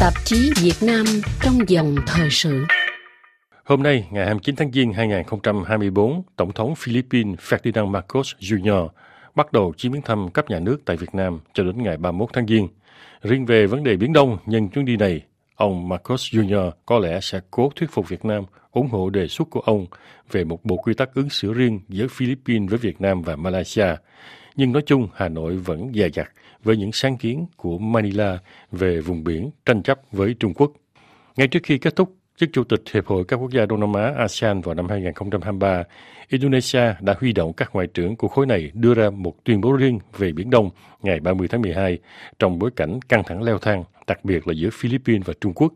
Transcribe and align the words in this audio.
Tạp 0.00 0.12
chí 0.24 0.50
Việt 0.62 0.86
Nam 0.86 1.04
trong 1.42 1.54
dòng 1.68 1.94
thời 2.06 2.30
sự. 2.30 2.64
Hôm 3.64 3.82
nay, 3.82 4.06
ngày 4.10 4.26
29 4.26 4.56
tháng 4.56 4.72
Giêng 4.72 4.92
2024, 4.92 6.22
Tổng 6.36 6.52
thống 6.52 6.74
Philippines 6.74 7.38
Ferdinand 7.38 7.86
Marcos 7.86 8.34
Jr. 8.40 8.88
bắt 9.34 9.52
đầu 9.52 9.72
chuyến 9.76 9.92
viếng 9.92 10.02
thăm 10.02 10.30
cấp 10.30 10.50
nhà 10.50 10.58
nước 10.58 10.78
tại 10.84 10.96
Việt 10.96 11.14
Nam 11.14 11.40
cho 11.54 11.62
đến 11.62 11.82
ngày 11.82 11.96
31 11.96 12.28
tháng 12.32 12.46
Giêng. 12.46 12.68
Riêng 13.22 13.46
về 13.46 13.66
vấn 13.66 13.84
đề 13.84 13.96
Biển 13.96 14.12
Đông, 14.12 14.38
nhân 14.46 14.68
chuyến 14.68 14.84
đi 14.84 14.96
này, 14.96 15.22
ông 15.54 15.88
Marcos 15.88 16.34
Jr. 16.34 16.70
có 16.86 16.98
lẽ 16.98 17.20
sẽ 17.20 17.40
cố 17.50 17.70
thuyết 17.76 17.90
phục 17.90 18.08
Việt 18.08 18.24
Nam 18.24 18.44
ủng 18.72 18.88
hộ 18.88 19.10
đề 19.10 19.28
xuất 19.28 19.50
của 19.50 19.60
ông 19.60 19.86
về 20.30 20.44
một 20.44 20.64
bộ 20.64 20.76
quy 20.76 20.94
tắc 20.94 21.14
ứng 21.14 21.30
xử 21.30 21.52
riêng 21.52 21.80
giữa 21.88 22.06
Philippines 22.10 22.70
với 22.70 22.78
Việt 22.78 23.00
Nam 23.00 23.22
và 23.22 23.36
Malaysia. 23.36 23.96
Nhưng 24.56 24.72
nói 24.72 24.82
chung, 24.86 25.08
Hà 25.14 25.28
Nội 25.28 25.56
vẫn 25.56 25.92
dè 25.94 26.08
dặt 26.14 26.30
với 26.62 26.76
những 26.76 26.92
sáng 26.92 27.16
kiến 27.16 27.46
của 27.56 27.78
Manila 27.78 28.38
về 28.72 29.00
vùng 29.00 29.24
biển 29.24 29.50
tranh 29.66 29.82
chấp 29.82 30.00
với 30.12 30.34
Trung 30.40 30.54
Quốc. 30.54 30.72
Ngay 31.36 31.48
trước 31.48 31.60
khi 31.62 31.78
kết 31.78 31.96
thúc 31.96 32.14
chức 32.36 32.50
chủ 32.52 32.64
tịch 32.64 32.82
Hiệp 32.92 33.06
hội 33.06 33.24
các 33.28 33.36
quốc 33.36 33.50
gia 33.50 33.66
Đông 33.66 33.80
Nam 33.80 33.92
Á 33.92 34.12
ASEAN 34.18 34.60
vào 34.60 34.74
năm 34.74 34.88
2023, 34.88 35.82
Indonesia 36.28 36.94
đã 37.00 37.14
huy 37.20 37.32
động 37.32 37.52
các 37.52 37.70
ngoại 37.72 37.86
trưởng 37.86 38.16
của 38.16 38.28
khối 38.28 38.46
này 38.46 38.70
đưa 38.74 38.94
ra 38.94 39.10
một 39.10 39.44
tuyên 39.44 39.60
bố 39.60 39.72
riêng 39.72 39.98
về 40.18 40.32
Biển 40.32 40.50
Đông 40.50 40.70
ngày 41.02 41.20
30 41.20 41.48
tháng 41.48 41.62
12 41.62 41.98
trong 42.38 42.58
bối 42.58 42.70
cảnh 42.76 43.00
căng 43.08 43.24
thẳng 43.24 43.42
leo 43.42 43.58
thang, 43.58 43.84
đặc 44.06 44.24
biệt 44.24 44.48
là 44.48 44.54
giữa 44.54 44.68
Philippines 44.72 45.26
và 45.26 45.34
Trung 45.40 45.52
Quốc. 45.54 45.72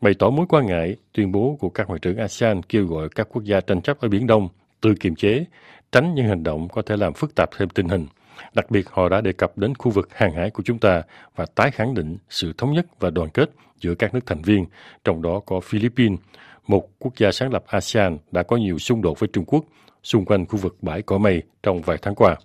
Bày 0.00 0.14
tỏ 0.18 0.30
mối 0.30 0.46
quan 0.48 0.66
ngại, 0.66 0.96
tuyên 1.12 1.32
bố 1.32 1.56
của 1.60 1.68
các 1.68 1.88
ngoại 1.88 1.98
trưởng 2.02 2.16
ASEAN 2.16 2.62
kêu 2.62 2.86
gọi 2.86 3.08
các 3.14 3.28
quốc 3.32 3.44
gia 3.44 3.60
tranh 3.60 3.82
chấp 3.82 4.00
ở 4.00 4.08
Biển 4.08 4.26
Đông 4.26 4.48
tự 4.82 4.94
kiềm 5.00 5.14
chế, 5.14 5.44
tránh 5.92 6.14
những 6.14 6.26
hành 6.26 6.42
động 6.42 6.68
có 6.68 6.82
thể 6.82 6.96
làm 6.96 7.12
phức 7.12 7.34
tạp 7.34 7.50
thêm 7.56 7.68
tình 7.68 7.88
hình. 7.88 8.06
Đặc 8.54 8.70
biệt, 8.70 8.88
họ 8.90 9.08
đã 9.08 9.20
đề 9.20 9.32
cập 9.32 9.58
đến 9.58 9.74
khu 9.74 9.90
vực 9.90 10.08
hàng 10.12 10.34
hải 10.34 10.50
của 10.50 10.62
chúng 10.62 10.78
ta 10.78 11.02
và 11.36 11.46
tái 11.54 11.70
khẳng 11.70 11.94
định 11.94 12.16
sự 12.30 12.52
thống 12.58 12.72
nhất 12.72 12.86
và 13.00 13.10
đoàn 13.10 13.28
kết 13.30 13.50
giữa 13.80 13.94
các 13.94 14.14
nước 14.14 14.26
thành 14.26 14.42
viên, 14.42 14.66
trong 15.04 15.22
đó 15.22 15.40
có 15.46 15.60
Philippines, 15.60 16.18
một 16.66 16.88
quốc 16.98 17.12
gia 17.16 17.32
sáng 17.32 17.52
lập 17.52 17.64
ASEAN 17.66 18.18
đã 18.32 18.42
có 18.42 18.56
nhiều 18.56 18.78
xung 18.78 19.02
đột 19.02 19.18
với 19.18 19.28
Trung 19.32 19.44
Quốc 19.44 19.64
xung 20.02 20.24
quanh 20.24 20.46
khu 20.46 20.58
vực 20.58 20.76
bãi 20.82 21.02
cỏ 21.02 21.18
mây 21.18 21.42
trong 21.62 21.82
vài 21.82 21.98
tháng 22.02 22.14
qua. 22.14 22.36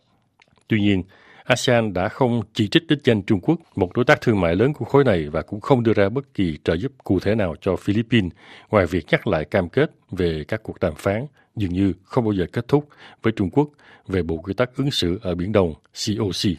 Tuy 0.67 0.81
nhiên, 0.81 1.03
ASEAN 1.47 1.93
đã 1.93 2.09
không 2.09 2.41
chỉ 2.53 2.67
trích 2.67 2.87
đích 2.87 2.99
danh 3.03 3.21
Trung 3.21 3.39
Quốc, 3.39 3.59
một 3.75 3.93
đối 3.95 4.05
tác 4.05 4.21
thương 4.21 4.41
mại 4.41 4.55
lớn 4.55 4.73
của 4.73 4.85
khối 4.85 5.03
này 5.03 5.29
và 5.29 5.41
cũng 5.41 5.61
không 5.61 5.83
đưa 5.83 5.93
ra 5.93 6.09
bất 6.09 6.33
kỳ 6.33 6.57
trợ 6.63 6.77
giúp 6.77 6.91
cụ 7.03 7.19
thể 7.19 7.35
nào 7.35 7.55
cho 7.61 7.75
Philippines, 7.75 8.31
ngoài 8.69 8.85
việc 8.85 9.05
nhắc 9.11 9.27
lại 9.27 9.45
cam 9.45 9.69
kết 9.69 9.91
về 10.11 10.43
các 10.47 10.63
cuộc 10.63 10.79
đàm 10.79 10.93
phán 10.95 11.25
dường 11.55 11.73
như 11.73 11.93
không 12.03 12.23
bao 12.23 12.33
giờ 12.33 12.45
kết 12.53 12.67
thúc 12.67 12.87
với 13.23 13.33
Trung 13.35 13.49
Quốc 13.49 13.69
về 14.07 14.23
Bộ 14.23 14.37
Quy 14.37 14.53
tắc 14.53 14.75
ứng 14.75 14.91
xử 14.91 15.19
ở 15.21 15.35
Biển 15.35 15.51
Đông 15.51 15.73
COC. 16.07 16.51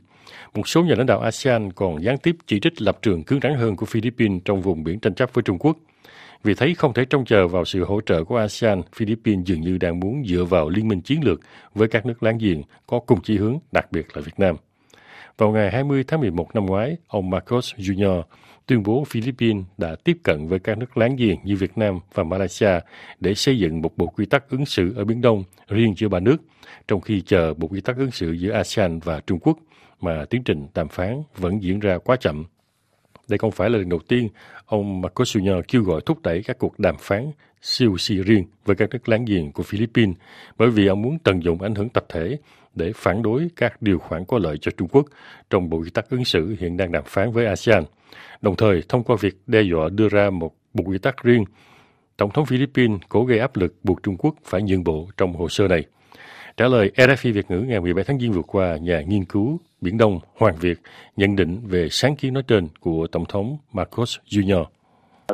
Một 0.55 0.69
số 0.69 0.83
nhà 0.83 0.95
lãnh 0.99 1.07
đạo 1.07 1.21
ASEAN 1.21 1.73
còn 1.73 2.03
gián 2.03 2.19
tiếp 2.19 2.37
chỉ 2.47 2.61
trích 2.61 2.83
lập 2.83 2.99
trường 3.03 3.25
cứng 3.25 3.41
rắn 3.43 3.55
hơn 3.55 3.77
của 3.77 3.87
Philippines 3.87 4.43
trong 4.45 4.61
vùng 4.61 4.85
biển 4.85 5.01
tranh 5.01 5.15
chấp 5.15 5.31
với 5.33 5.43
Trung 5.43 5.59
Quốc. 5.59 5.77
Vì 6.43 6.55
thấy 6.55 6.75
không 6.75 6.95
thể 6.95 7.05
trông 7.05 7.25
chờ 7.25 7.49
vào 7.49 7.65
sự 7.65 7.85
hỗ 7.85 8.01
trợ 8.01 8.25
của 8.25 8.37
ASEAN, 8.37 8.83
Philippines 8.97 9.47
dường 9.47 9.61
như 9.61 9.79
đang 9.79 10.01
muốn 10.01 10.25
dựa 10.27 10.45
vào 10.45 10.69
liên 10.69 10.89
minh 10.89 11.01
chiến 11.01 11.25
lược 11.25 11.41
với 11.75 11.89
các 11.89 12.07
nước 12.07 12.23
láng 12.23 12.39
giềng 12.39 12.63
có 12.87 12.99
cùng 12.99 13.23
chí 13.23 13.37
hướng, 13.37 13.59
đặc 13.73 13.93
biệt 13.93 14.17
là 14.17 14.23
Việt 14.23 14.39
Nam. 14.39 14.57
Vào 15.39 15.51
ngày 15.51 15.71
20 15.71 16.05
tháng 16.07 16.21
11 16.21 16.55
năm 16.55 16.67
ngoái, 16.67 16.97
ông 17.09 17.31
Marcos 17.31 17.75
Jr. 17.75 18.23
tuyên 18.67 18.83
bố 18.83 19.05
Philippines 19.05 19.65
đã 19.79 19.97
tiếp 20.05 20.17
cận 20.23 20.49
với 20.49 20.59
các 20.59 20.79
nước 20.79 20.97
láng 20.97 21.17
giềng 21.17 21.37
như 21.45 21.57
Việt 21.57 21.79
Nam 21.79 22.01
và 22.15 22.25
Malaysia 22.25 22.81
để 23.21 23.35
xây 23.35 23.59
dựng 23.59 23.83
một 23.83 23.97
bộ 23.97 24.07
quy 24.07 24.27
tắc 24.27 24.51
ứng 24.51 24.67
xử 24.67 24.95
ở 24.97 25.05
Biển 25.05 25.21
Đông 25.21 25.45
riêng 25.69 25.95
giữa 25.97 26.09
ba 26.09 26.21
nước, 26.21 26.37
trong 26.89 27.01
khi 27.01 27.21
chờ 27.21 27.55
bộ 27.55 27.69
quy 27.69 27.81
tắc 27.81 27.97
ứng 27.97 28.11
xử 28.11 28.33
giữa 28.33 28.53
ASEAN 28.53 28.99
và 28.99 29.21
Trung 29.21 29.39
Quốc 29.43 29.59
mà 30.01 30.25
tiến 30.31 30.43
trình 30.45 30.67
đàm 30.75 30.89
phán 30.89 31.23
vẫn 31.37 31.63
diễn 31.63 31.81
ra 31.81 31.99
quá 31.99 32.17
chậm. 32.17 32.45
Đây 33.29 33.39
không 33.39 33.51
phải 33.51 33.71
là 33.71 33.79
lần 33.79 33.89
đầu 33.89 34.01
tiên 34.09 34.29
ông 34.67 35.01
Marcos 35.01 35.37
Jr. 35.37 35.63
kêu 35.69 35.83
gọi 35.83 36.01
thúc 36.07 36.23
đẩy 36.23 36.43
các 36.43 36.59
cuộc 36.59 36.79
đàm 36.79 36.97
phán 36.99 37.33
COC 37.79 38.27
riêng 38.27 38.45
với 38.65 38.77
các 38.77 38.91
nước 38.91 39.09
láng 39.09 39.25
giềng 39.25 39.53
của 39.53 39.63
Philippines 39.63 40.17
bởi 40.59 40.71
vì 40.71 40.87
ông 40.87 41.03
muốn 41.03 41.19
tận 41.19 41.43
dụng 41.43 41.63
ảnh 41.63 41.75
hưởng 41.75 41.89
tập 41.89 42.05
thể 42.09 42.39
để 42.75 42.93
phản 42.97 43.23
đối 43.23 43.49
các 43.57 43.83
điều 43.83 43.99
khoản 43.99 44.25
có 44.25 44.39
lợi 44.39 44.59
cho 44.61 44.71
Trung 44.77 44.89
Quốc 44.89 45.07
trong 45.51 45.71
bộ 45.71 45.79
quy 45.79 45.91
tắc 45.91 46.11
ứng 46.11 46.25
xử 46.25 46.57
hiện 46.61 46.77
đang 46.77 46.93
đàm 46.93 47.05
phán 47.07 47.33
với 47.33 47.47
ASEAN. 47.47 47.85
Đồng 48.41 48.57
thời, 48.57 48.83
thông 48.89 49.03
qua 49.03 49.17
việc 49.21 49.35
đe 49.47 49.63
dọa 49.63 49.89
đưa 49.89 50.09
ra 50.09 50.31
một 50.31 50.55
bộ 50.75 50.85
quy 50.85 50.99
tắc 50.99 51.23
riêng, 51.23 51.45
Tổng 52.17 52.31
thống 52.31 52.47
Philippines 52.47 53.01
cố 53.09 53.25
gây 53.25 53.39
áp 53.39 53.57
lực 53.57 53.75
buộc 53.83 54.03
Trung 54.03 54.17
Quốc 54.19 54.35
phải 54.45 54.63
nhượng 54.63 54.85
bộ 54.85 55.09
trong 55.17 55.33
hồ 55.33 55.49
sơ 55.49 55.69
này. 55.69 55.85
Trả 56.59 56.69
lời 56.69 56.91
RFI 56.97 57.33
Việt 57.33 57.51
ngữ 57.51 57.61
ngày 57.61 57.81
17 57.81 58.05
tháng 58.05 58.19
Giêng 58.19 58.33
vừa 58.33 58.43
qua, 58.43 58.77
nhà 58.77 59.03
nghiên 59.09 59.25
cứu 59.25 59.61
Biển 59.81 59.99
Đông 59.99 60.21
Hoàng 60.37 60.57
Việt 60.61 60.79
nhận 61.17 61.37
định 61.37 61.61
về 61.65 61.89
sáng 61.91 62.17
kiến 62.17 62.35
nói 62.35 62.43
trên 62.47 62.69
của 62.81 63.07
Tổng 63.07 63.25
thống 63.29 63.59
Marcos 63.73 64.19
Jr. 64.29 64.65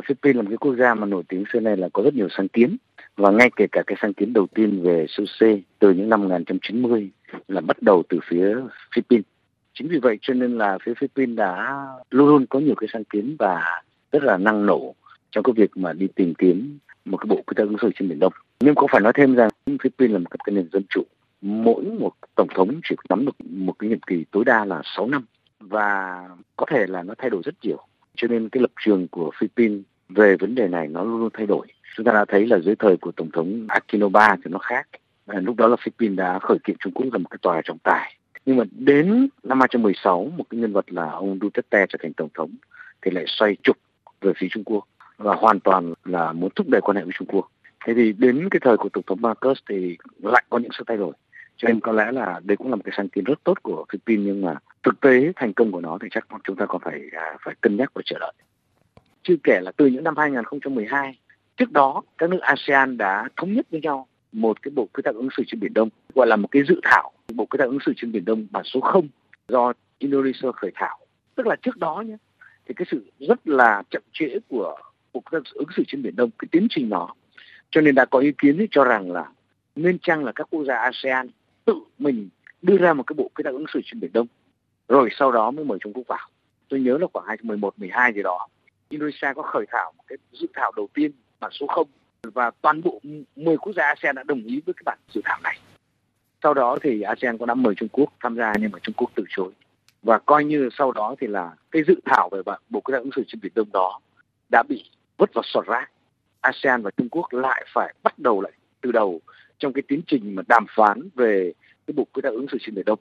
Philippines 0.07 0.35
là 0.35 0.41
một 0.41 0.49
cái 0.49 0.57
quốc 0.57 0.75
gia 0.75 0.93
mà 0.93 1.05
nổi 1.05 1.23
tiếng 1.29 1.43
xưa 1.53 1.59
nay 1.59 1.77
là 1.77 1.89
có 1.93 2.03
rất 2.03 2.13
nhiều 2.13 2.27
sáng 2.37 2.47
kiến 2.47 2.77
và 3.17 3.31
ngay 3.31 3.49
kể 3.55 3.65
cả 3.71 3.83
cái 3.87 3.97
sáng 4.01 4.13
kiến 4.13 4.33
đầu 4.33 4.47
tiên 4.55 4.81
về 4.83 5.05
COC 5.17 5.47
từ 5.79 5.91
những 5.91 6.09
năm 6.09 6.21
1990 6.21 7.09
là 7.47 7.61
bắt 7.61 7.81
đầu 7.81 8.03
từ 8.09 8.19
phía 8.29 8.55
Philippines. 8.95 9.25
Chính 9.73 9.87
vì 9.87 9.99
vậy 9.99 10.17
cho 10.21 10.33
nên 10.33 10.57
là 10.57 10.77
phía 10.85 10.93
Philippines 10.99 11.37
đã 11.37 11.85
luôn 12.11 12.27
luôn 12.27 12.45
có 12.45 12.59
nhiều 12.59 12.75
cái 12.75 12.89
sáng 12.93 13.03
kiến 13.03 13.35
và 13.39 13.81
rất 14.11 14.23
là 14.23 14.37
năng 14.37 14.65
nổ 14.65 14.95
trong 15.31 15.43
cái 15.43 15.53
việc 15.57 15.77
mà 15.77 15.93
đi 15.93 16.07
tìm 16.15 16.33
kiếm 16.33 16.77
một 17.05 17.17
cái 17.17 17.27
bộ 17.27 17.35
quy 17.35 17.53
tắc 17.55 17.67
ứng 17.67 17.77
xử 17.81 17.89
trên 17.95 18.09
biển 18.09 18.19
Đông. 18.19 18.33
Nhưng 18.59 18.75
cũng 18.75 18.89
phải 18.91 19.01
nói 19.01 19.13
thêm 19.15 19.35
rằng 19.35 19.49
Philippines 19.65 20.13
là 20.13 20.19
một 20.19 20.29
cái 20.29 20.55
nền 20.55 20.69
dân 20.71 20.83
chủ. 20.89 21.03
Mỗi 21.47 21.83
một 21.83 22.11
tổng 22.35 22.47
thống 22.55 22.79
chỉ 22.83 22.95
nắm 23.09 23.25
được 23.25 23.35
một 23.49 23.73
cái 23.79 23.89
nhiệm 23.89 23.99
kỳ 23.99 24.25
tối 24.31 24.45
đa 24.45 24.65
là 24.65 24.81
6 24.83 25.07
năm 25.07 25.25
và 25.59 26.19
có 26.55 26.65
thể 26.69 26.85
là 26.87 27.03
nó 27.03 27.13
thay 27.17 27.29
đổi 27.29 27.41
rất 27.45 27.55
nhiều. 27.61 27.77
Cho 28.15 28.27
nên 28.27 28.49
cái 28.49 28.61
lập 28.61 28.71
trường 28.85 29.07
của 29.07 29.31
Philippines 29.39 29.81
về 30.09 30.35
vấn 30.39 30.55
đề 30.55 30.67
này 30.67 30.87
nó 30.87 31.03
luôn 31.03 31.19
luôn 31.19 31.29
thay 31.33 31.45
đổi. 31.45 31.67
Chúng 31.95 32.05
ta 32.05 32.11
đã 32.11 32.25
thấy 32.25 32.47
là 32.47 32.59
dưới 32.59 32.75
thời 32.75 32.97
của 32.97 33.11
tổng 33.11 33.31
thống 33.33 33.65
Aquino 33.67 34.09
ba 34.09 34.35
thì 34.35 34.51
nó 34.51 34.57
khác. 34.57 34.87
À, 35.25 35.39
lúc 35.39 35.55
đó 35.55 35.67
là 35.67 35.75
Philippines 35.75 36.17
đã 36.17 36.39
khởi 36.39 36.57
kiện 36.63 36.75
Trung 36.79 36.93
Quốc 36.93 37.05
là 37.11 37.17
một 37.17 37.29
cái 37.29 37.37
tòa 37.41 37.61
trọng 37.63 37.77
tài. 37.83 38.17
Nhưng 38.45 38.57
mà 38.57 38.63
đến 38.71 39.27
năm 39.43 39.59
2016, 39.59 40.31
một 40.37 40.43
cái 40.49 40.59
nhân 40.59 40.73
vật 40.73 40.85
là 40.91 41.11
ông 41.11 41.39
Duterte 41.41 41.85
trở 41.89 41.97
thành 42.01 42.13
tổng 42.13 42.29
thống 42.33 42.49
thì 43.01 43.11
lại 43.11 43.23
xoay 43.27 43.55
trục 43.63 43.77
về 44.21 44.33
phía 44.37 44.47
Trung 44.51 44.63
Quốc 44.63 44.87
và 45.17 45.35
hoàn 45.35 45.59
toàn 45.59 45.93
là 46.05 46.31
muốn 46.31 46.49
thúc 46.55 46.67
đẩy 46.69 46.81
quan 46.81 46.97
hệ 46.97 47.03
với 47.03 47.13
Trung 47.17 47.27
Quốc. 47.27 47.51
Thế 47.85 47.93
thì 47.93 48.13
đến 48.13 48.49
cái 48.51 48.59
thời 48.63 48.77
của 48.77 48.89
tổng 48.89 49.03
thống 49.07 49.21
Marcos 49.21 49.57
thì 49.69 49.97
lại 50.17 50.43
có 50.49 50.57
những 50.57 50.71
sự 50.77 50.83
thay 50.87 50.97
đổi. 50.97 51.13
Cho 51.57 51.67
nên 51.67 51.79
có 51.79 51.91
lẽ 51.91 52.11
là 52.11 52.39
đây 52.43 52.57
cũng 52.57 52.69
là 52.69 52.75
một 52.75 52.81
cái 52.85 52.93
sáng 52.97 53.09
kiến 53.09 53.23
rất 53.23 53.43
tốt 53.43 53.63
của 53.63 53.85
Philippines 53.89 54.25
nhưng 54.25 54.41
mà 54.41 54.55
thực 54.83 54.99
tế 54.99 55.31
thành 55.35 55.53
công 55.53 55.71
của 55.71 55.81
nó 55.81 55.97
thì 56.01 56.07
chắc 56.11 56.27
chúng 56.43 56.55
ta 56.55 56.65
còn 56.65 56.81
phải 56.81 57.01
à, 57.11 57.37
phải 57.45 57.55
cân 57.61 57.77
nhắc 57.77 57.91
và 57.93 58.01
chờ 58.05 58.19
đợi. 58.19 58.33
Chưa 59.23 59.35
kể 59.43 59.59
là 59.61 59.71
từ 59.71 59.85
những 59.85 60.03
năm 60.03 60.17
2012 60.17 61.17
trước 61.57 61.71
đó 61.71 62.01
các 62.17 62.29
nước 62.29 62.41
ASEAN 62.41 62.97
đã 62.97 63.29
thống 63.35 63.53
nhất 63.53 63.65
với 63.71 63.81
nhau 63.81 64.07
một 64.31 64.61
cái 64.61 64.71
bộ 64.75 64.87
quy 64.93 65.01
tắc 65.01 65.15
ứng 65.15 65.29
xử 65.37 65.43
trên 65.47 65.59
biển 65.59 65.73
Đông 65.73 65.89
gọi 66.15 66.27
là 66.27 66.35
một 66.35 66.47
cái 66.51 66.63
dự 66.67 66.79
thảo 66.83 67.11
bộ 67.33 67.45
quy 67.45 67.57
tắc 67.57 67.67
ứng 67.67 67.79
xử 67.85 67.93
trên 67.95 68.11
biển 68.11 68.25
Đông 68.25 68.47
bản 68.51 68.63
số 68.65 68.79
0 68.79 69.07
do 69.47 69.73
Indonesia 69.97 70.51
khởi 70.55 70.71
thảo. 70.75 70.99
Tức 71.35 71.47
là 71.47 71.55
trước 71.61 71.77
đó 71.77 72.03
nhé 72.07 72.17
thì 72.67 72.73
cái 72.73 72.85
sự 72.91 73.11
rất 73.19 73.47
là 73.47 73.83
chậm 73.89 74.01
trễ 74.13 74.39
của 74.47 74.77
bộ 75.13 75.19
quy 75.19 75.29
tắc 75.31 75.53
ứng 75.53 75.69
xử 75.77 75.83
trên 75.87 76.01
biển 76.01 76.15
Đông 76.15 76.29
cái 76.39 76.47
tiến 76.51 76.67
trình 76.69 76.89
nó 76.89 77.07
cho 77.69 77.81
nên 77.81 77.95
đã 77.95 78.05
có 78.05 78.19
ý 78.19 78.31
kiến 78.37 78.65
cho 78.71 78.83
rằng 78.83 79.11
là 79.11 79.25
nên 79.75 79.99
chăng 79.99 80.23
là 80.23 80.31
các 80.35 80.47
quốc 80.49 80.63
gia 80.63 80.77
ASEAN 80.77 81.27
tự 81.65 81.75
mình 81.99 82.29
đưa 82.61 82.77
ra 82.77 82.93
một 82.93 83.03
cái 83.07 83.13
bộ 83.17 83.29
quy 83.35 83.43
tắc 83.43 83.53
ứng 83.53 83.65
xử 83.73 83.81
trên 83.85 83.99
biển 83.99 84.11
Đông 84.13 84.27
rồi 84.87 85.09
sau 85.19 85.31
đó 85.31 85.51
mới 85.51 85.65
mời 85.65 85.77
Trung 85.81 85.93
Quốc 85.93 86.07
vào. 86.07 86.29
Tôi 86.69 86.79
nhớ 86.79 86.97
là 86.97 87.07
khoảng 87.13 87.25
2011 87.27 87.79
12 87.79 88.13
gì 88.13 88.21
đó, 88.23 88.47
Indonesia 88.89 89.33
có 89.35 89.41
khởi 89.41 89.65
thảo 89.71 89.93
một 89.97 90.03
cái 90.07 90.17
dự 90.31 90.47
thảo 90.53 90.71
đầu 90.75 90.87
tiên 90.93 91.11
bản 91.39 91.51
số 91.53 91.67
0 91.67 91.87
và 92.23 92.51
toàn 92.61 92.81
bộ 92.81 93.01
10 93.35 93.57
quốc 93.57 93.73
gia 93.75 93.83
ASEAN 93.83 94.15
đã 94.15 94.23
đồng 94.23 94.43
ý 94.43 94.61
với 94.65 94.73
cái 94.73 94.81
bản 94.85 94.97
dự 95.13 95.21
thảo 95.25 95.39
này. 95.43 95.59
Sau 96.43 96.53
đó 96.53 96.77
thì 96.81 97.01
ASEAN 97.01 97.37
cũng 97.37 97.47
đã 97.47 97.53
mời 97.53 97.75
Trung 97.75 97.89
Quốc 97.91 98.13
tham 98.19 98.35
gia 98.35 98.53
nhưng 98.59 98.71
mà 98.71 98.79
Trung 98.79 98.95
Quốc 98.97 99.11
từ 99.15 99.23
chối. 99.29 99.51
Và 100.03 100.17
coi 100.17 100.43
như 100.43 100.69
sau 100.77 100.91
đó 100.91 101.15
thì 101.19 101.27
là 101.27 101.51
cái 101.71 101.83
dự 101.87 101.95
thảo 102.05 102.29
về 102.31 102.41
bộ 102.69 102.79
quy 102.79 102.91
tắc 102.91 103.01
ứng 103.01 103.11
xử 103.15 103.23
trên 103.27 103.39
biển 103.41 103.51
Đông 103.55 103.67
đó 103.73 103.99
đã 104.49 104.63
bị 104.69 104.89
vứt 105.17 105.33
vào 105.33 105.43
sọt 105.45 105.65
rác. 105.65 105.91
ASEAN 106.41 106.81
và 106.81 106.91
Trung 106.97 107.09
Quốc 107.09 107.33
lại 107.33 107.65
phải 107.73 107.93
bắt 108.03 108.19
đầu 108.19 108.41
lại 108.41 108.51
từ 108.81 108.91
đầu 108.91 109.21
trong 109.57 109.73
cái 109.73 109.81
tiến 109.87 110.01
trình 110.07 110.35
mà 110.35 110.43
đàm 110.47 110.65
phán 110.75 111.09
về 111.15 111.53
cái 111.87 111.93
bộ 111.97 112.07
quy 112.13 112.21
tắc 112.21 112.33
ứng 112.33 112.47
xử 112.51 112.57
trên 112.61 112.75
biển 112.75 112.85
Đông. 112.85 112.99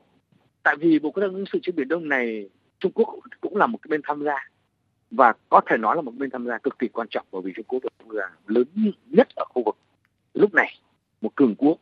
Tại 0.62 0.76
vì 0.76 0.98
bộ 0.98 1.10
quy 1.10 1.20
tắc 1.20 1.30
ứng 1.30 1.44
xử 1.52 1.58
trên 1.62 1.76
biển 1.76 1.88
Đông 1.88 2.08
này, 2.08 2.48
Trung 2.78 2.92
Quốc 2.92 3.18
cũng 3.40 3.56
là 3.56 3.66
một 3.66 3.78
cái 3.82 3.88
bên 3.88 4.00
tham 4.04 4.24
gia 4.24 4.48
và 5.10 5.32
có 5.48 5.60
thể 5.66 5.76
nói 5.76 5.96
là 5.96 6.02
một 6.02 6.14
bên 6.14 6.30
tham 6.30 6.46
gia 6.46 6.58
cực 6.58 6.78
kỳ 6.78 6.88
quan 6.88 7.08
trọng 7.10 7.26
bởi 7.32 7.42
vì 7.42 7.52
Trung 7.56 7.64
Quốc 7.68 7.84
là 7.84 7.90
quốc 7.98 8.14
gia 8.14 8.36
lớn 8.46 8.66
nhất 9.06 9.28
ở 9.36 9.44
khu 9.48 9.62
vực. 9.62 9.76
Lúc 10.34 10.54
này, 10.54 10.78
một 11.20 11.34
cường 11.34 11.54
quốc, 11.54 11.78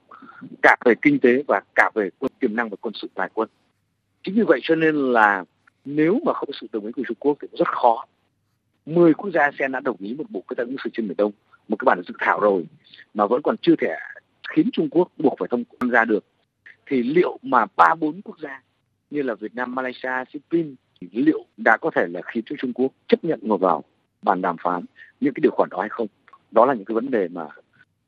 cả 0.62 0.76
về 0.84 0.94
kinh 1.02 1.18
tế 1.18 1.42
và 1.48 1.60
cả 1.74 1.90
về 1.94 2.10
quân 2.18 2.32
tiềm 2.40 2.56
năng 2.56 2.68
và 2.68 2.76
quân 2.80 2.94
sự 2.94 3.08
tài 3.14 3.28
quân. 3.34 3.48
Chính 4.22 4.34
vì 4.34 4.42
vậy 4.42 4.60
cho 4.62 4.74
nên 4.74 4.96
là 4.96 5.44
nếu 5.84 6.20
mà 6.24 6.32
không 6.32 6.46
có 6.46 6.58
sự 6.60 6.66
đồng 6.72 6.86
ý 6.86 6.92
của 6.92 7.02
Trung 7.08 7.16
Quốc 7.20 7.38
thì 7.40 7.48
cũng 7.48 7.58
rất 7.58 7.68
khó. 7.68 8.04
10 8.86 9.14
quốc 9.14 9.30
gia 9.34 9.42
ASEAN 9.42 9.72
đã 9.72 9.80
đồng 9.80 9.96
ý 9.98 10.14
một 10.14 10.24
bộ 10.30 10.40
quy 10.40 10.54
tắc 10.54 10.66
ứng 10.66 10.76
xử 10.84 10.90
trên 10.92 11.08
biển 11.08 11.16
Đông, 11.16 11.32
một 11.68 11.76
cái 11.78 11.84
bản 11.84 12.02
dự 12.08 12.14
thảo 12.18 12.40
rồi, 12.40 12.64
mà 13.14 13.26
vẫn 13.26 13.42
còn 13.42 13.56
chưa 13.62 13.74
thể 13.76 13.94
khiến 14.54 14.70
Trung 14.72 14.88
Quốc 14.90 15.08
buộc 15.18 15.34
phải 15.38 15.48
thông 15.50 15.64
tham 15.80 15.90
gia 15.90 16.04
được. 16.04 16.24
Thì 16.86 17.02
liệu 17.02 17.38
mà 17.42 17.66
ba 17.76 17.94
bốn 17.94 18.22
quốc 18.22 18.36
gia 18.40 18.62
như 19.10 19.22
là 19.22 19.34
Việt 19.34 19.54
Nam, 19.54 19.74
Malaysia, 19.74 20.24
Philippines 20.32 20.74
liệu 21.12 21.44
đã 21.56 21.76
có 21.76 21.90
thể 21.94 22.06
là 22.10 22.20
khiến 22.24 22.44
cho 22.46 22.56
Trung 22.58 22.72
Quốc 22.72 22.92
chấp 23.08 23.24
nhận 23.24 23.40
ngồi 23.42 23.58
vào 23.58 23.84
bàn 24.22 24.42
đàm 24.42 24.56
phán 24.62 24.84
những 25.20 25.34
cái 25.34 25.40
điều 25.42 25.52
khoản 25.52 25.68
đó 25.70 25.80
hay 25.80 25.88
không? 25.88 26.06
Đó 26.50 26.66
là 26.66 26.74
những 26.74 26.84
cái 26.84 26.94
vấn 26.94 27.10
đề 27.10 27.28
mà 27.28 27.46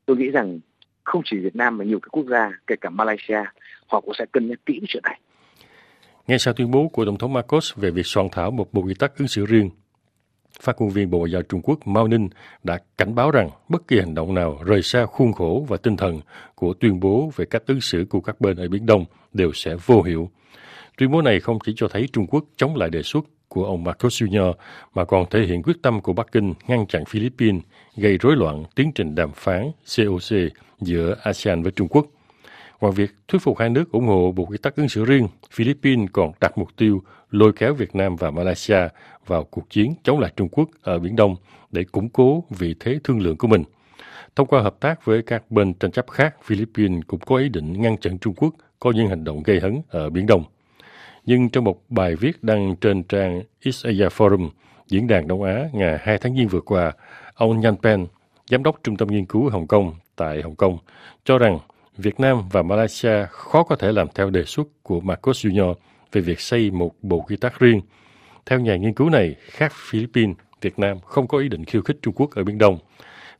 tôi 0.05 0.17
nghĩ 0.17 0.29
rằng 0.29 0.59
không 1.03 1.21
chỉ 1.25 1.37
Việt 1.37 1.55
Nam 1.55 1.77
mà 1.77 1.85
nhiều 1.85 1.99
cái 1.99 2.09
quốc 2.11 2.25
gia 2.29 2.51
kể 2.67 2.75
cả 2.81 2.89
Malaysia 2.89 3.43
họ 3.87 4.01
cũng 4.01 4.13
sẽ 4.17 4.25
cân 4.31 4.47
nhắc 4.47 4.59
kỹ 4.65 4.79
chuyện 4.87 5.03
này. 5.03 5.19
Ngay 6.27 6.39
sau 6.39 6.53
tuyên 6.53 6.71
bố 6.71 6.87
của 6.87 7.05
Tổng 7.05 7.17
thống 7.17 7.33
Marcos 7.33 7.75
về 7.75 7.91
việc 7.91 8.05
soạn 8.05 8.27
thảo 8.31 8.51
một 8.51 8.73
bộ 8.73 8.81
quy 8.81 8.93
tắc 8.99 9.17
ứng 9.17 9.27
xử 9.27 9.45
riêng, 9.45 9.69
phát 10.61 10.81
ngôn 10.81 10.89
viên 10.89 11.09
Bộ 11.09 11.17
Ngoại 11.17 11.31
giao 11.31 11.41
Trung 11.41 11.61
Quốc 11.63 11.87
Mao 11.87 12.07
Ninh 12.07 12.29
đã 12.63 12.79
cảnh 12.97 13.15
báo 13.15 13.31
rằng 13.31 13.49
bất 13.69 13.87
kỳ 13.87 13.99
hành 13.99 14.15
động 14.15 14.33
nào 14.33 14.59
rời 14.65 14.81
xa 14.81 15.05
khuôn 15.05 15.33
khổ 15.33 15.65
và 15.69 15.77
tinh 15.77 15.97
thần 15.97 16.21
của 16.55 16.73
tuyên 16.73 16.99
bố 16.99 17.31
về 17.35 17.45
cách 17.45 17.63
ứng 17.65 17.81
xử 17.81 18.05
của 18.09 18.21
các 18.21 18.41
bên 18.41 18.57
ở 18.57 18.67
Biển 18.67 18.85
Đông 18.85 19.05
đều 19.33 19.51
sẽ 19.53 19.75
vô 19.85 20.01
hiệu. 20.01 20.29
Tuyên 20.97 21.11
bố 21.11 21.21
này 21.21 21.39
không 21.39 21.59
chỉ 21.65 21.73
cho 21.75 21.87
thấy 21.87 22.07
Trung 22.13 22.27
Quốc 22.27 22.43
chống 22.57 22.75
lại 22.75 22.89
đề 22.89 23.01
xuất 23.01 23.25
của 23.47 23.65
ông 23.65 23.83
Marcos 23.83 24.23
Jr. 24.23 24.53
mà 24.95 25.05
còn 25.05 25.25
thể 25.29 25.39
hiện 25.45 25.63
quyết 25.63 25.81
tâm 25.81 26.01
của 26.01 26.13
Bắc 26.13 26.31
Kinh 26.31 26.53
ngăn 26.67 26.87
chặn 26.87 27.05
Philippines 27.05 27.61
gây 27.97 28.17
rối 28.17 28.35
loạn 28.35 28.63
tiến 28.75 28.91
trình 28.95 29.15
đàm 29.15 29.31
phán 29.35 29.71
COC 29.97 30.37
giữa 30.81 31.15
ASEAN 31.23 31.63
với 31.63 31.71
Trung 31.71 31.87
Quốc. 31.87 32.07
Ngoài 32.81 32.93
việc 32.95 33.11
thuyết 33.27 33.41
phục 33.41 33.57
hai 33.57 33.69
nước 33.69 33.91
ủng 33.91 34.07
hộ 34.07 34.31
bộ 34.31 34.45
quy 34.45 34.57
tắc 34.57 34.75
ứng 34.75 34.89
xử 34.89 35.05
riêng, 35.05 35.27
Philippines 35.51 36.09
còn 36.13 36.31
đặt 36.41 36.57
mục 36.57 36.69
tiêu 36.77 37.03
lôi 37.31 37.53
kéo 37.53 37.73
Việt 37.73 37.95
Nam 37.95 38.15
và 38.15 38.31
Malaysia 38.31 38.87
vào 39.27 39.43
cuộc 39.43 39.69
chiến 39.69 39.93
chống 40.03 40.19
lại 40.19 40.31
Trung 40.35 40.49
Quốc 40.49 40.69
ở 40.81 40.99
Biển 40.99 41.15
Đông 41.15 41.35
để 41.71 41.83
củng 41.83 42.09
cố 42.09 42.43
vị 42.49 42.75
thế 42.79 42.99
thương 43.03 43.19
lượng 43.19 43.37
của 43.37 43.47
mình. 43.47 43.63
Thông 44.35 44.47
qua 44.47 44.61
hợp 44.61 44.75
tác 44.79 45.05
với 45.05 45.21
các 45.21 45.51
bên 45.51 45.73
tranh 45.73 45.91
chấp 45.91 46.09
khác, 46.09 46.35
Philippines 46.43 47.03
cũng 47.07 47.19
có 47.19 47.37
ý 47.37 47.49
định 47.49 47.81
ngăn 47.81 47.97
chặn 47.97 48.17
Trung 48.17 48.33
Quốc 48.33 48.53
có 48.79 48.91
những 48.91 49.07
hành 49.07 49.23
động 49.23 49.43
gây 49.43 49.59
hấn 49.59 49.81
ở 49.89 50.09
Biển 50.09 50.25
Đông. 50.25 50.43
Nhưng 51.25 51.49
trong 51.49 51.63
một 51.63 51.81
bài 51.89 52.15
viết 52.15 52.43
đăng 52.43 52.75
trên 52.75 53.03
trang 53.03 53.41
East 53.63 53.85
Asia 53.85 54.07
Forum, 54.07 54.49
Diễn 54.87 55.07
đàn 55.07 55.27
Đông 55.27 55.43
Á 55.43 55.69
ngày 55.73 55.97
2 56.01 56.17
tháng 56.17 56.35
Giêng 56.35 56.47
vừa 56.47 56.61
qua, 56.61 56.91
ông 57.35 57.59
Nhan 57.59 57.75
Pen, 57.83 58.07
Giám 58.49 58.63
đốc 58.63 58.79
Trung 58.83 58.97
tâm 58.97 59.07
Nghiên 59.07 59.25
cứu 59.25 59.49
Hồng 59.49 59.67
Kông 59.67 59.93
tại 60.15 60.41
Hồng 60.41 60.55
Kông, 60.55 60.77
cho 61.25 61.37
rằng 61.37 61.59
Việt 61.97 62.19
Nam 62.19 62.49
và 62.51 62.61
Malaysia 62.61 63.25
khó 63.29 63.63
có 63.63 63.75
thể 63.75 63.91
làm 63.91 64.07
theo 64.15 64.29
đề 64.29 64.43
xuất 64.43 64.67
của 64.83 64.99
Marcos 64.99 65.45
Jr. 65.45 65.73
về 66.11 66.21
việc 66.21 66.39
xây 66.39 66.71
một 66.71 66.95
bộ 67.01 67.19
quy 67.19 67.35
tắc 67.35 67.59
riêng. 67.59 67.81
Theo 68.45 68.59
nhà 68.59 68.75
nghiên 68.75 68.93
cứu 68.93 69.09
này, 69.09 69.35
khác 69.39 69.73
Philippines, 69.75 70.35
Việt 70.61 70.79
Nam 70.79 70.99
không 70.99 71.27
có 71.27 71.37
ý 71.37 71.49
định 71.49 71.65
khiêu 71.65 71.81
khích 71.81 71.97
Trung 72.01 72.13
Quốc 72.17 72.31
ở 72.35 72.43
Biển 72.43 72.57
Đông. 72.57 72.77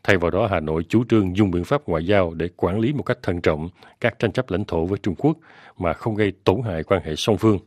Thay 0.03 0.17
vào 0.17 0.31
đó, 0.31 0.47
Hà 0.51 0.59
Nội 0.59 0.83
chủ 0.89 1.03
trương 1.09 1.37
dùng 1.37 1.51
biện 1.51 1.63
pháp 1.63 1.81
ngoại 1.87 2.05
giao 2.05 2.33
để 2.33 2.49
quản 2.55 2.79
lý 2.79 2.93
một 2.93 3.03
cách 3.03 3.17
thận 3.23 3.41
trọng 3.41 3.69
các 4.01 4.19
tranh 4.19 4.31
chấp 4.31 4.51
lãnh 4.51 4.65
thổ 4.65 4.85
với 4.85 4.99
Trung 5.03 5.15
Quốc 5.17 5.37
mà 5.77 5.93
không 5.93 6.15
gây 6.15 6.33
tổn 6.43 6.61
hại 6.65 6.83
quan 6.83 7.01
hệ 7.03 7.15
song 7.15 7.37
phương. 7.37 7.59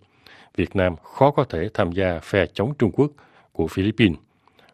Việt 0.57 0.77
Nam 0.77 0.97
khó 0.97 1.31
có 1.31 1.45
thể 1.45 1.69
tham 1.75 1.93
gia 1.93 2.19
phe 2.19 2.47
chống 2.47 2.73
Trung 2.79 2.91
Quốc 2.93 3.11
của 3.53 3.67
Philippines. 3.67 4.19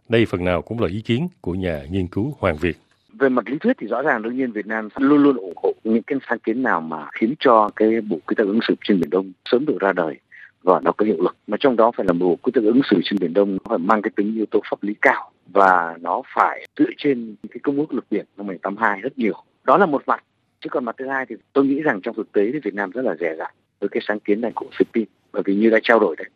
Đây 0.09 0.27
phần 0.27 0.45
nào 0.45 0.63
cũng 0.63 0.81
là 0.81 0.89
ý 0.89 1.01
kiến 1.01 1.29
của 1.41 1.55
nhà 1.55 1.83
nghiên 1.91 2.07
cứu 2.07 2.37
Hoàng 2.39 2.57
Việt 2.57 2.77
về 3.19 3.29
mặt 3.29 3.49
lý 3.49 3.59
thuyết 3.59 3.77
thì 3.79 3.87
rõ 3.87 4.03
ràng 4.03 4.23
đương 4.23 4.37
nhiên 4.37 4.53
Việt 4.53 4.67
Nam 4.67 4.89
luôn 4.97 5.23
luôn 5.23 5.37
ủng 5.37 5.57
hộ 5.57 5.73
những 5.85 6.03
cái 6.03 6.19
sáng 6.29 6.39
kiến 6.39 6.63
nào 6.63 6.81
mà 6.81 7.07
khiến 7.13 7.35
cho 7.39 7.71
cái 7.77 8.01
bộ 8.01 8.19
quy 8.27 8.35
tắc 8.35 8.47
ứng 8.47 8.61
xử 8.69 8.75
trên 8.85 9.01
biển 9.01 9.11
Đông 9.11 9.33
sớm 9.45 9.67
được 9.67 9.77
ra 9.81 9.93
đời 9.93 10.17
và 10.63 10.81
nó 10.85 10.93
có 10.93 11.07
hiệu 11.07 11.23
lực. 11.23 11.37
Mà 11.47 11.57
trong 11.61 11.77
đó 11.77 11.91
phải 11.97 12.07
là 12.07 12.13
bộ 12.13 12.37
quy 12.43 12.53
tắc 12.55 12.65
ứng 12.65 12.81
xử 12.91 13.01
trên 13.05 13.19
biển 13.21 13.35
Đông 13.35 13.59
phải 13.65 13.79
mang 13.79 14.03
cái 14.03 14.11
tính 14.17 14.35
yếu 14.35 14.47
tố 14.47 14.61
pháp 14.71 14.83
lý 14.83 14.95
cao 15.03 15.31
và 15.47 15.97
nó 16.01 16.23
phải 16.35 16.67
dựa 16.79 16.91
trên 16.99 17.37
cái 17.51 17.59
công 17.63 17.77
ước 17.77 17.93
luật 17.93 18.05
biển 18.11 18.25
năm 18.37 18.47
1982 18.47 19.01
rất 19.01 19.19
nhiều. 19.19 19.35
Đó 19.65 19.79
là 19.79 19.87
một 19.87 20.03
mặt. 20.07 20.25
Chứ 20.61 20.69
còn 20.71 20.85
mặt 20.85 20.97
thứ 20.99 21.09
hai 21.09 21.27
thì 21.29 21.37
tôi 21.53 21.67
nghĩ 21.67 21.81
rằng 21.81 22.01
trong 22.01 22.15
thực 22.15 22.33
tế 22.33 22.51
thì 22.53 22.59
Việt 22.65 22.75
Nam 22.75 22.91
rất 22.91 23.03
là 23.05 23.15
dè 23.21 23.35
dặt 23.39 23.55
với 23.81 23.89
cái 23.89 24.03
sáng 24.07 24.21
kiến 24.21 24.41
này 24.41 24.53
của 24.55 24.67
Philippines, 24.79 25.09
bởi 25.33 25.43
vì 25.47 25.55
như 25.55 25.71
đã 25.71 25.79
trao 25.83 25.99
đổi 25.99 26.17
đấy, 26.17 26.29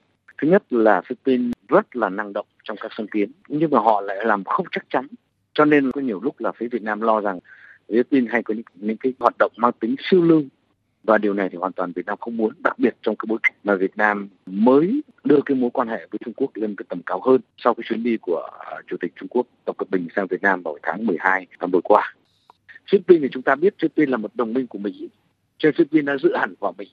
thứ 0.42 0.48
nhất 0.48 0.62
là 0.70 1.00
Philippines 1.00 1.52
rất 1.68 1.96
là 1.96 2.08
năng 2.08 2.32
động 2.32 2.46
trong 2.64 2.76
các 2.80 2.92
sáng 2.96 3.06
kiến, 3.06 3.32
nhưng 3.48 3.70
mà 3.70 3.80
họ 3.80 4.00
lại 4.00 4.24
làm 4.24 4.44
không 4.44 4.66
chắc 4.70 4.84
chắn 4.90 5.06
cho 5.58 5.64
nên 5.64 5.92
có 5.92 6.00
nhiều 6.00 6.20
lúc 6.20 6.40
là 6.40 6.52
phía 6.52 6.68
Việt 6.68 6.82
Nam 6.82 7.00
lo 7.00 7.20
rằng 7.20 7.38
Philippines 7.88 8.30
hay 8.32 8.42
có 8.42 8.54
những, 8.54 8.64
những 8.74 8.96
cái 8.96 9.12
hoạt 9.18 9.34
động 9.38 9.52
mang 9.56 9.72
tính 9.80 9.94
siêu 10.10 10.22
lưu. 10.22 10.42
Và 11.04 11.18
điều 11.18 11.34
này 11.34 11.48
thì 11.52 11.58
hoàn 11.58 11.72
toàn 11.72 11.92
Việt 11.92 12.06
Nam 12.06 12.18
không 12.20 12.36
muốn 12.36 12.52
đặc 12.58 12.78
biệt 12.78 12.96
trong 13.02 13.16
cái 13.16 13.26
bối 13.28 13.38
cảnh 13.42 13.52
mà 13.64 13.74
Việt 13.74 13.96
Nam 13.96 14.28
mới 14.46 15.02
đưa 15.24 15.40
cái 15.46 15.56
mối 15.56 15.70
quan 15.70 15.88
hệ 15.88 16.06
với 16.10 16.18
Trung 16.24 16.34
Quốc 16.36 16.50
lên 16.54 16.74
cái 16.76 16.84
tầm 16.88 17.02
cao 17.06 17.20
hơn 17.24 17.40
sau 17.56 17.74
cái 17.74 17.84
chuyến 17.88 18.02
đi 18.02 18.16
của 18.16 18.50
à, 18.60 18.76
Chủ 18.86 18.96
tịch 19.00 19.12
Trung 19.16 19.28
Quốc 19.28 19.46
Tập 19.64 19.76
Cận 19.78 19.88
Bình 19.90 20.08
sang 20.16 20.26
Việt 20.26 20.42
Nam 20.42 20.62
vào 20.62 20.78
tháng 20.82 21.06
12 21.06 21.46
năm 21.60 21.70
vừa 21.70 21.80
qua. 21.84 22.14
Philippines 22.90 23.22
thì 23.22 23.28
chúng 23.32 23.42
ta 23.42 23.54
biết 23.54 23.74
Philippines 23.78 24.10
là 24.10 24.16
một 24.16 24.30
đồng 24.34 24.52
minh 24.52 24.66
của 24.66 24.78
Mỹ, 24.78 25.08
cho 25.58 25.70
Philippines 25.76 26.06
đã 26.06 26.16
giữ 26.16 26.36
hẳn 26.36 26.54
vào 26.60 26.74
Mỹ. 26.78 26.86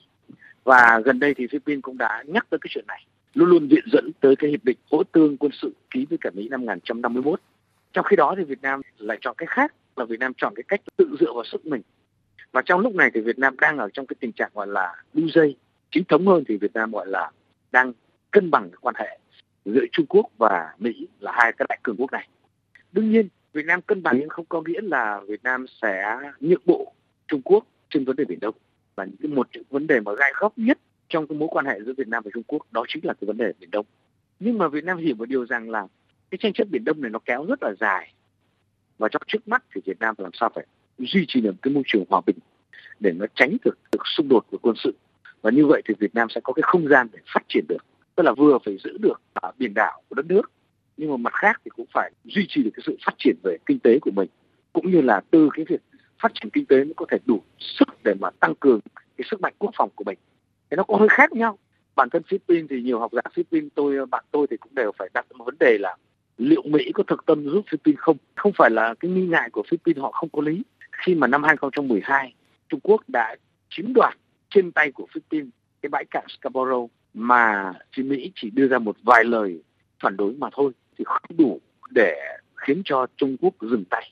Và 0.64 1.00
gần 1.04 1.20
đây 1.20 1.34
thì 1.34 1.46
Philippines 1.46 1.82
cũng 1.82 1.98
đã 1.98 2.24
nhắc 2.26 2.46
tới 2.50 2.58
cái 2.58 2.68
chuyện 2.70 2.84
này 2.88 3.06
luôn 3.34 3.48
luôn 3.48 3.68
viện 3.68 3.84
dẫn 3.92 4.10
tới 4.20 4.36
cái 4.36 4.50
hiệp 4.50 4.64
định 4.64 4.76
hỗ 4.90 5.02
tương 5.02 5.36
quân 5.36 5.52
sự 5.62 5.72
ký 5.90 6.06
với 6.10 6.18
cả 6.20 6.30
Mỹ 6.34 6.48
năm 6.48 6.60
1951 6.60 7.40
trong 7.96 8.04
khi 8.04 8.16
đó 8.16 8.34
thì 8.38 8.44
Việt 8.44 8.62
Nam 8.62 8.80
lại 8.98 9.18
chọn 9.20 9.34
cái 9.38 9.46
khác, 9.46 9.74
là 9.96 10.04
Việt 10.04 10.20
Nam 10.20 10.32
chọn 10.36 10.54
cái 10.56 10.62
cách 10.68 10.80
tự 10.96 11.16
dựa 11.20 11.32
vào 11.32 11.44
sức 11.44 11.66
mình. 11.66 11.82
Và 12.52 12.62
trong 12.62 12.80
lúc 12.80 12.94
này 12.94 13.10
thì 13.14 13.20
Việt 13.20 13.38
Nam 13.38 13.56
đang 13.60 13.78
ở 13.78 13.88
trong 13.92 14.06
cái 14.06 14.16
tình 14.20 14.32
trạng 14.32 14.50
gọi 14.54 14.66
là 14.66 14.94
đu 15.12 15.28
dây. 15.28 15.56
Chính 15.90 16.04
thống 16.04 16.26
hơn 16.26 16.44
thì 16.48 16.56
Việt 16.56 16.74
Nam 16.74 16.92
gọi 16.92 17.06
là 17.06 17.30
đang 17.72 17.92
cân 18.30 18.50
bằng 18.50 18.70
quan 18.80 18.94
hệ 18.98 19.18
giữa 19.64 19.84
Trung 19.92 20.06
Quốc 20.08 20.26
và 20.38 20.74
Mỹ 20.78 21.06
là 21.20 21.32
hai 21.34 21.52
cái 21.52 21.66
đại 21.68 21.78
cường 21.82 21.96
quốc 21.98 22.12
này. 22.12 22.28
Đương 22.92 23.10
nhiên, 23.10 23.28
Việt 23.52 23.66
Nam 23.66 23.82
cân 23.82 24.02
bằng 24.02 24.16
nhưng 24.18 24.28
không 24.28 24.44
có 24.48 24.62
nghĩa 24.66 24.80
là 24.82 25.20
Việt 25.28 25.44
Nam 25.44 25.66
sẽ 25.82 26.18
nhượng 26.40 26.62
bộ 26.64 26.92
Trung 27.28 27.42
Quốc 27.44 27.66
trên 27.90 28.04
vấn 28.04 28.16
đề 28.16 28.24
biển 28.24 28.40
Đông. 28.40 28.54
Và 28.96 29.06
những 29.18 29.34
một 29.34 29.48
những 29.52 29.64
vấn 29.70 29.86
đề 29.86 30.00
mà 30.00 30.12
gai 30.18 30.32
góc 30.38 30.52
nhất 30.56 30.78
trong 31.08 31.26
cái 31.26 31.38
mối 31.38 31.48
quan 31.52 31.66
hệ 31.66 31.80
giữa 31.86 31.92
Việt 31.96 32.08
Nam 32.08 32.22
và 32.24 32.30
Trung 32.34 32.42
Quốc, 32.46 32.66
đó 32.70 32.84
chính 32.88 33.04
là 33.04 33.14
cái 33.20 33.26
vấn 33.26 33.36
đề 33.36 33.52
biển 33.60 33.70
Đông. 33.70 33.86
Nhưng 34.40 34.58
mà 34.58 34.68
Việt 34.68 34.84
Nam 34.84 34.98
hiểu 34.98 35.14
một 35.14 35.28
điều 35.28 35.46
rằng 35.46 35.70
là 35.70 35.86
cái 36.30 36.38
tranh 36.42 36.52
chấp 36.52 36.68
biển 36.70 36.84
đông 36.84 37.00
này 37.00 37.10
nó 37.10 37.18
kéo 37.24 37.44
rất 37.44 37.62
là 37.62 37.72
dài. 37.80 38.12
Và 38.98 39.08
trong 39.08 39.22
trước 39.26 39.48
mắt 39.48 39.64
thì 39.74 39.80
Việt 39.84 39.98
Nam 40.00 40.14
làm 40.18 40.30
sao 40.34 40.50
phải 40.54 40.66
duy 40.98 41.24
trì 41.28 41.40
được 41.40 41.54
cái 41.62 41.74
môi 41.74 41.82
trường 41.86 42.04
hòa 42.08 42.20
bình 42.26 42.36
để 43.00 43.12
nó 43.12 43.26
tránh 43.34 43.56
được, 43.64 43.78
được 43.92 44.02
xung 44.04 44.28
đột 44.28 44.46
của 44.50 44.58
quân 44.62 44.76
sự. 44.76 44.94
Và 45.42 45.50
như 45.50 45.66
vậy 45.66 45.82
thì 45.88 45.94
Việt 45.98 46.14
Nam 46.14 46.28
sẽ 46.30 46.40
có 46.44 46.52
cái 46.52 46.62
không 46.62 46.88
gian 46.88 47.08
để 47.12 47.18
phát 47.34 47.42
triển 47.48 47.64
được. 47.68 47.84
Tức 48.14 48.22
là 48.22 48.32
vừa 48.32 48.58
phải 48.64 48.78
giữ 48.84 48.98
được 48.98 49.20
ở 49.32 49.52
biển 49.58 49.74
đảo 49.74 50.02
của 50.08 50.14
đất 50.14 50.26
nước 50.26 50.50
nhưng 50.96 51.10
mà 51.10 51.16
mặt 51.16 51.32
khác 51.34 51.60
thì 51.64 51.70
cũng 51.76 51.86
phải 51.94 52.12
duy 52.24 52.46
trì 52.48 52.62
được 52.62 52.70
cái 52.74 52.82
sự 52.86 52.96
phát 53.06 53.14
triển 53.18 53.36
về 53.42 53.56
kinh 53.66 53.78
tế 53.78 53.98
của 54.02 54.10
mình. 54.10 54.28
Cũng 54.72 54.90
như 54.90 55.00
là 55.00 55.20
từ 55.30 55.48
cái 55.52 55.64
việc 55.68 55.80
phát 56.22 56.32
triển 56.34 56.50
kinh 56.50 56.66
tế 56.66 56.84
nó 56.84 56.92
có 56.96 57.06
thể 57.10 57.18
đủ 57.26 57.42
sức 57.58 57.88
để 58.04 58.14
mà 58.20 58.30
tăng 58.30 58.54
cường 58.54 58.80
cái 59.16 59.24
sức 59.30 59.40
mạnh 59.40 59.54
quốc 59.58 59.70
phòng 59.76 59.90
của 59.94 60.04
mình. 60.04 60.18
Thì 60.70 60.74
nó 60.76 60.82
có 60.82 60.96
hơi 60.96 61.08
khác 61.08 61.32
nhau. 61.32 61.58
Bản 61.96 62.10
thân 62.10 62.22
Philippines 62.22 62.66
thì 62.70 62.82
nhiều 62.82 63.00
học 63.00 63.12
giả 63.12 63.22
Philippines 63.34 63.70
tôi 63.74 64.06
bạn 64.06 64.24
tôi 64.30 64.46
thì 64.50 64.56
cũng 64.56 64.74
đều 64.74 64.92
phải 64.98 65.08
đặt 65.14 65.26
một 65.34 65.44
vấn 65.44 65.56
đề 65.60 65.78
là 65.78 65.96
liệu 66.38 66.62
Mỹ 66.64 66.92
có 66.94 67.02
thực 67.06 67.26
tâm 67.26 67.44
giúp 67.44 67.64
Philippines 67.70 67.98
không? 67.98 68.16
Không 68.34 68.52
phải 68.58 68.70
là 68.70 68.94
cái 69.00 69.10
nghi 69.10 69.26
ngại 69.26 69.50
của 69.50 69.62
Philippines 69.62 70.02
họ 70.02 70.12
không 70.12 70.28
có 70.28 70.42
lý. 70.42 70.62
Khi 70.90 71.14
mà 71.14 71.26
năm 71.26 71.42
2012, 71.42 72.34
Trung 72.68 72.80
Quốc 72.82 73.02
đã 73.08 73.36
chiếm 73.70 73.92
đoạt 73.92 74.14
trên 74.50 74.72
tay 74.72 74.92
của 74.92 75.06
Philippines 75.14 75.48
cái 75.82 75.90
bãi 75.90 76.04
cạn 76.04 76.24
Scarborough 76.28 76.90
mà 77.14 77.72
phía 77.96 78.02
Mỹ 78.02 78.32
chỉ 78.34 78.50
đưa 78.50 78.68
ra 78.68 78.78
một 78.78 78.96
vài 79.02 79.24
lời 79.24 79.62
phản 80.02 80.16
đối 80.16 80.32
mà 80.32 80.48
thôi 80.52 80.72
thì 80.98 81.04
không 81.04 81.36
đủ 81.36 81.60
để 81.90 82.14
khiến 82.54 82.82
cho 82.84 83.06
Trung 83.16 83.36
Quốc 83.40 83.54
dừng 83.60 83.84
tay. 83.84 84.10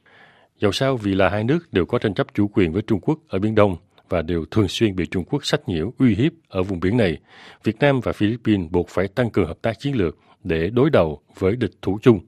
Dẫu 0.59 0.73
sao 0.73 0.97
vì 0.97 1.14
là 1.14 1.28
hai 1.28 1.45
nước 1.45 1.59
đều 1.73 1.87
có 1.87 1.99
tranh 1.99 2.14
chấp 2.14 2.26
chủ 2.35 2.49
quyền 2.49 2.73
với 2.73 2.83
Trung 2.83 3.00
Quốc 3.00 3.19
ở 3.28 3.38
Biển 3.38 3.54
Đông 3.54 3.76
và 4.09 4.23
đều 4.23 4.45
thường 4.50 4.69
xuyên 4.69 4.97
bị 4.97 5.07
Trung 5.07 5.25
Quốc 5.25 5.45
sách 5.45 5.61
nhiễu 5.69 5.93
uy 5.99 6.14
hiếp 6.14 6.33
ở 6.49 6.62
vùng 6.62 6.81
biển 6.81 6.97
này, 6.97 7.19
Việt 7.64 7.76
Nam 7.81 8.00
và 8.00 8.12
Philippines 8.12 8.71
buộc 8.71 8.88
phải 8.88 9.09
tăng 9.09 9.31
cường 9.31 9.47
hợp 9.47 9.62
tác 9.62 9.78
chiến 9.78 9.95
lược 9.95 10.19
để 10.45 10.71
đối 10.71 10.91
đầu 10.91 11.21
với 11.39 11.57
địch 11.57 11.73
thủ 11.83 11.99
chung. 12.03 12.21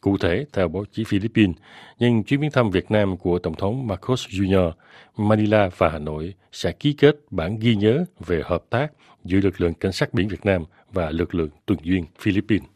Cụ 0.00 0.16
thể, 0.18 0.44
theo 0.52 0.68
báo 0.68 0.84
chí 0.92 1.04
Philippines, 1.04 1.56
nhân 1.98 2.22
chuyến 2.22 2.40
viếng 2.40 2.50
thăm 2.50 2.70
Việt 2.70 2.90
Nam 2.90 3.16
của 3.16 3.38
Tổng 3.38 3.54
thống 3.54 3.86
Marcos 3.86 4.26
Jr., 4.28 4.72
Manila 5.16 5.70
và 5.76 5.88
Hà 5.88 5.98
Nội 5.98 6.34
sẽ 6.52 6.72
ký 6.72 6.92
kết 6.92 7.16
bản 7.30 7.58
ghi 7.58 7.76
nhớ 7.76 8.04
về 8.18 8.42
hợp 8.44 8.64
tác 8.70 8.92
giữa 9.24 9.38
lực 9.42 9.60
lượng 9.60 9.74
cảnh 9.74 9.92
sát 9.92 10.14
biển 10.14 10.28
Việt 10.28 10.44
Nam 10.44 10.64
và 10.92 11.10
lực 11.10 11.34
lượng 11.34 11.50
tuần 11.66 11.78
duyên 11.82 12.04
Philippines. 12.18 12.71